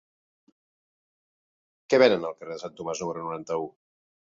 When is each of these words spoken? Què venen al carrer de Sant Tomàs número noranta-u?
Què 1.93 2.01
venen 2.05 2.27
al 2.31 2.35
carrer 2.41 2.51
de 2.59 2.65
Sant 2.65 2.75
Tomàs 2.83 3.05
número 3.05 3.29
noranta-u? 3.31 3.71